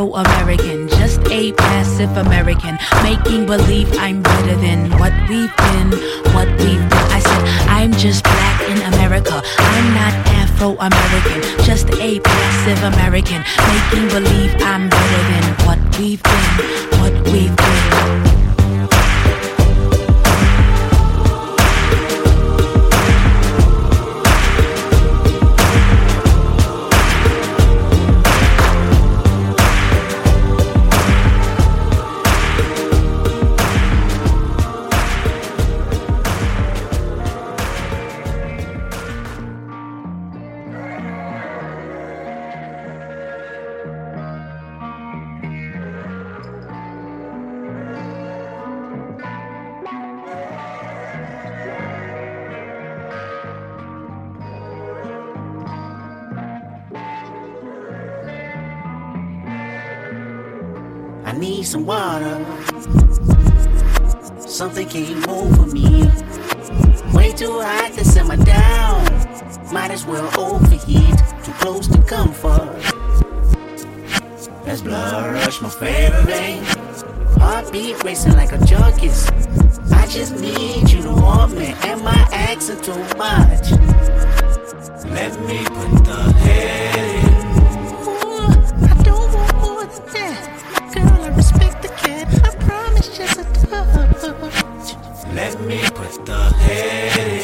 [0.00, 5.90] Afro American, just a passive American, making believe I'm better than what we've been,
[6.32, 7.10] what we've been.
[7.12, 13.44] I said, I'm just black in America, I'm not Afro American, just a passive American,
[13.74, 18.49] making believe I'm better than what we've been, what we've been.
[64.90, 66.02] Came over me.
[67.14, 69.04] Way too hot to simmer down.
[69.72, 71.16] Might as well overheat.
[71.44, 72.74] Too close to comfort.
[74.64, 76.64] That's blood rush, my favorite vein.
[77.38, 79.28] Heartbeat racing like a junkie's.
[79.92, 81.66] I just need you to want me.
[81.82, 83.70] Am I asking too much?
[85.06, 86.89] Let me put the head
[95.32, 97.39] Let me put the head in.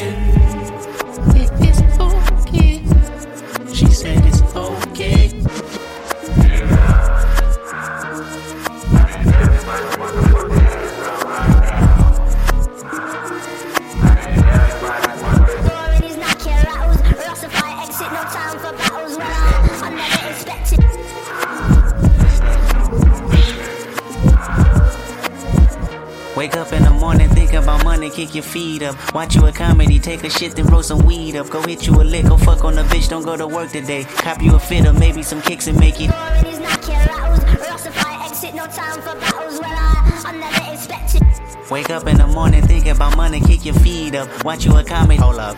[28.27, 29.13] Kick your feet up.
[29.13, 31.49] Watch you a comedy, take a shit, then roll some weed up.
[31.49, 34.03] Go hit you a lick, go fuck on a bitch, don't go to work today.
[34.03, 36.09] Cop you a fit maybe some kicks and make it.
[41.69, 44.43] Wake up in the morning, think about money, kick your feet up.
[44.43, 45.57] Watch you a comedy, hold up.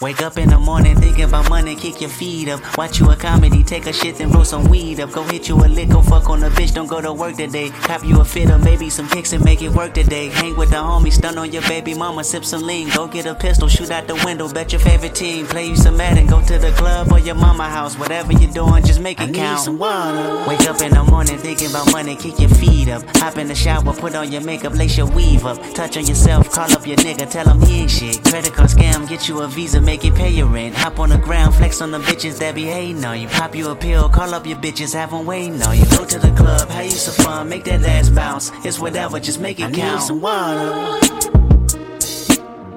[0.00, 2.78] Wake up in the morning thinking about money, kick your feet up.
[2.78, 5.12] Watch you a comedy, take a shit, then roll some weed up.
[5.12, 7.68] Go hit you a lick, go fuck on a bitch, don't go to work today.
[7.68, 10.28] Cop you a fit or maybe some kicks and make it work today.
[10.30, 12.88] Hang with the homies, stun on your baby mama, sip some lean.
[12.96, 15.46] Go get a pistol, shoot out the window, bet your favorite team.
[15.46, 17.98] Play you some Madden, go to the club or your mama house.
[17.98, 19.58] Whatever you're doing, just make it I count.
[19.58, 20.48] need some water.
[20.48, 23.02] Wake up in the morning thinking about money, kick your feet up.
[23.18, 25.58] Hop in the shower, put on your makeup, lace your weave up.
[25.74, 28.24] Touch on yourself, call up your nigga, tell him he ain't shit.
[28.24, 30.72] Credit card scam, get you a visa, make it pay your rent.
[30.76, 33.26] Hop on the ground, flex on the bitches that be hating on you.
[33.26, 35.84] Pop you a pill, call up your bitches, have them waiting on you.
[35.96, 38.52] Go to the club, have you some fun, make that ass bounce.
[38.64, 40.00] It's whatever, just make it I count.
[40.00, 40.70] need some water.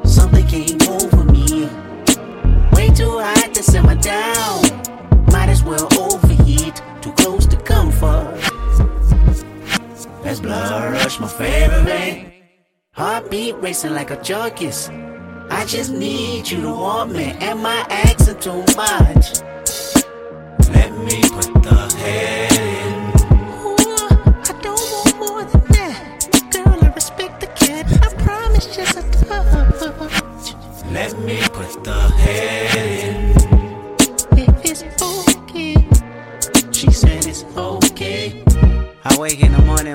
[0.08, 1.70] Something came over me.
[2.74, 4.62] Way too hot to simmer down.
[5.32, 6.82] Might as well overheat.
[7.04, 8.42] Too close to comfort.
[10.24, 12.34] That's blood rush, my favorite.
[12.94, 15.13] Heartbeat racing like a junkies.
[15.50, 17.36] I just need you to want me.
[17.40, 19.42] Am I asking too much?
[20.70, 23.14] Let me put the head in.
[24.50, 26.28] I don't want more than that.
[26.52, 27.86] Girl, I respect the cat.
[28.04, 30.56] I promise just a touch.
[30.92, 33.23] Let me put the head in.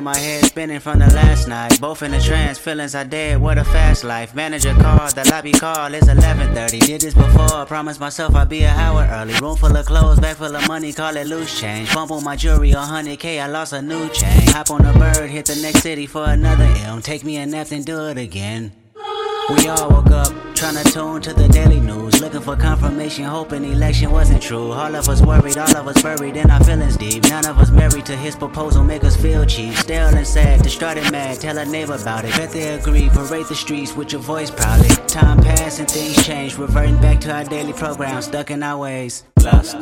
[0.09, 1.79] My head spinning from the last night.
[1.83, 3.43] Both in a trance, feelings are dead.
[3.43, 4.35] What a fast life.
[4.35, 6.81] Manager called, the lobby call is 11:30.
[6.87, 9.35] Did this before, promised myself I'd be an hour early.
[9.35, 11.93] Room full of clothes, bag full of money, call it loose change.
[11.93, 14.47] Bump on my jewelry, 100k, I lost a new chain.
[14.57, 17.03] Hop on a bird, hit the next city for another M.
[17.03, 18.73] Take me a nap, then do it again.
[19.51, 24.11] We all woke up, tryna tune to the daily news, looking for confirmation, hoping election
[24.11, 24.73] wasn't true.
[24.73, 27.23] All of us worried, all of us buried in our feelings deep.
[27.25, 29.75] None of us married to his proposal, make us feel cheap.
[29.75, 32.35] Still and sad, distraught and mad, tell a neighbor about it.
[32.37, 34.89] Bet they agree, parade the streets with your voice proudly.
[35.07, 39.25] Time passed and things change, reverting back to our daily program, stuck in our ways.
[39.43, 39.77] Lust.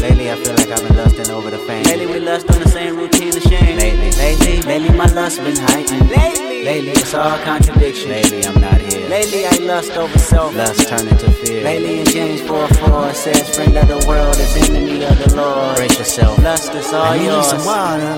[0.00, 1.84] Lately, I feel like I've been lusting over the fame.
[1.84, 3.76] Lately, we lust on the same routine of shame.
[3.76, 6.08] Lately, lately, lately, my lust been heightened.
[6.08, 8.08] Lately, lately, it's all contradiction.
[8.10, 8.79] Lately, I'm not.
[9.10, 10.54] Lately, I lust over self.
[10.54, 11.64] Lust turn into fear.
[11.64, 15.34] Lately, in James 4 4, it says, Friend of the world is enemy of the
[15.34, 15.74] Lord.
[15.78, 16.38] Brace yourself.
[16.44, 17.48] Lust is all I need yours.
[17.48, 18.16] some water.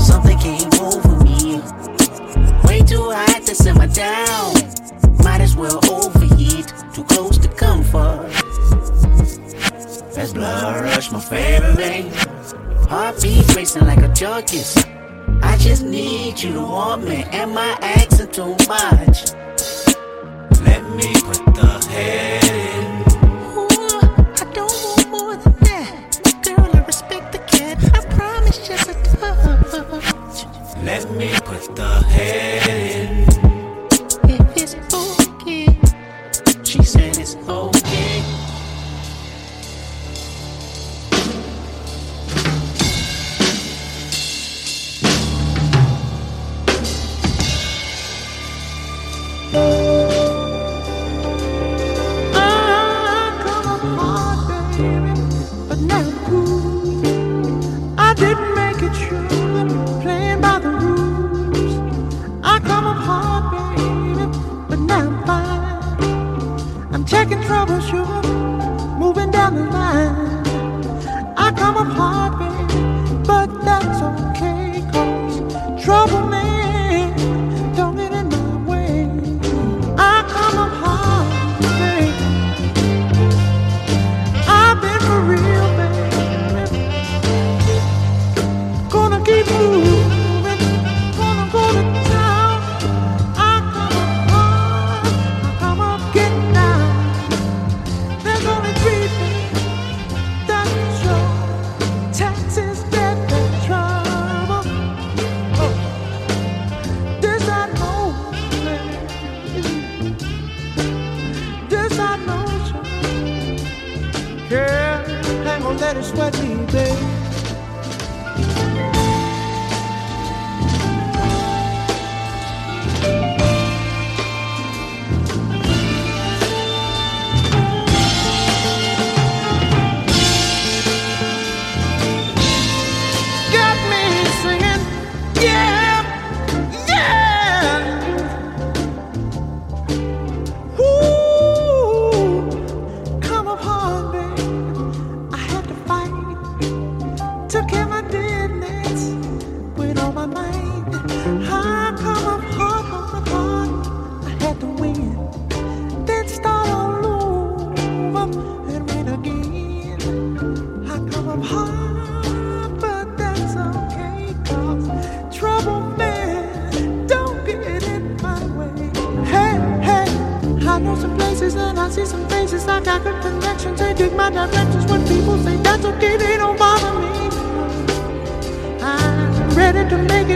[0.00, 1.60] Something came over me.
[2.64, 4.52] Way too hot to simmer down.
[5.22, 6.74] Might as well overheat.
[6.92, 8.32] Too close to comfort.
[10.12, 12.12] That's blood rush, my favorite.
[12.88, 14.74] Heartbeat racing like a junkies.
[15.42, 17.24] I just need you to want me.
[17.32, 19.32] Am I asking too much?
[20.66, 23.02] Let me put the head in.
[24.40, 26.20] I don't want more than that.
[26.44, 27.78] Girl, I respect the cat.
[27.94, 30.46] I promise just a touch.
[30.84, 33.28] Let me put the head in.
[34.30, 35.66] If it's okay.
[36.64, 38.41] She said it's okay.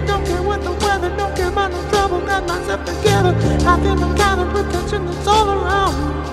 [0.07, 3.35] Don't care what the weather, don't care about no trouble, got myself together.
[3.67, 6.26] I feel kind of protection that's all around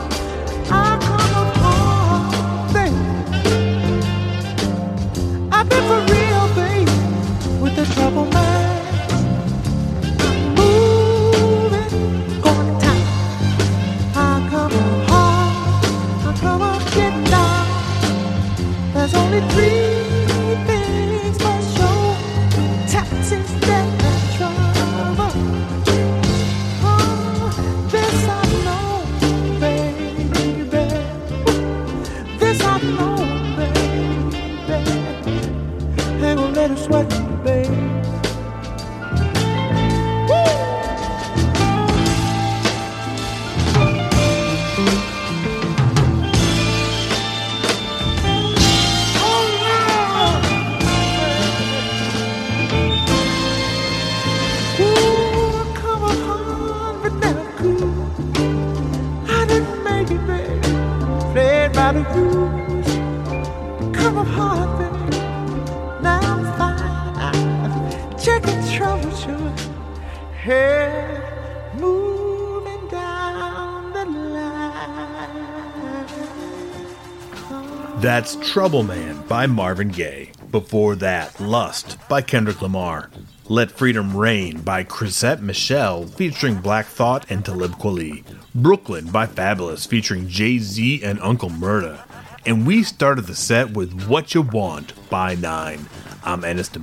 [77.98, 80.32] That's Trouble Man by Marvin Gaye.
[80.52, 83.10] Before that, Lust by Kendrick Lamar.
[83.48, 88.24] Let Freedom Reign by Chrisette Michele featuring Black Thought and Talib Kweli.
[88.54, 92.04] Brooklyn by Fabolous featuring Jay Z and Uncle Murda.
[92.46, 95.88] And we started the set with What You Want by Nine.
[96.26, 96.80] I'm Ennis de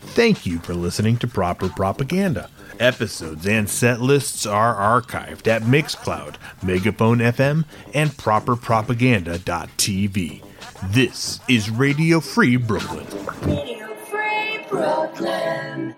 [0.00, 2.50] Thank you for listening to Proper Propaganda.
[2.80, 7.64] Episodes and set lists are archived at Mixcloud, Megaphone FM,
[7.94, 10.42] and properpropaganda.tv.
[10.90, 13.06] This is Radio Free Brooklyn.
[13.42, 15.94] Radio Free Brooklyn.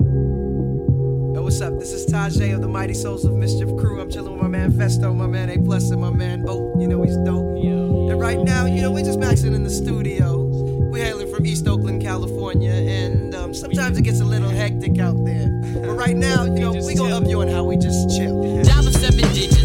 [0.00, 1.78] Yo, what's up?
[1.78, 4.00] This is Tajai of the Mighty Souls of Mischief crew.
[4.00, 6.86] I'm chilling with my man Phesto, my man A Plus, and my man Oh, you
[6.88, 7.58] know he's dope.
[7.62, 7.72] Yeah.
[8.12, 10.38] And right now, you know, we're just maxing in the studio.
[10.90, 13.23] We're hailing from East Oakland, California, and
[13.54, 15.48] sometimes it gets a little hectic out there.
[15.74, 18.62] But right now, you know, we gonna up you on how we just chill.
[18.64, 19.63] Dial of seven digits,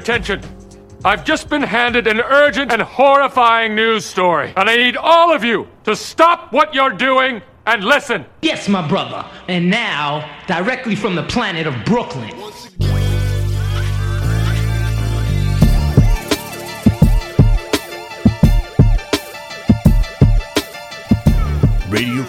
[0.00, 0.40] attention?
[1.04, 5.44] I've just been handed an urgent and horrifying news story, and I need all of
[5.44, 8.24] you to stop what you're doing and listen.
[8.42, 9.24] Yes, my brother.
[9.48, 12.34] And now, directly from the planet of Brooklyn.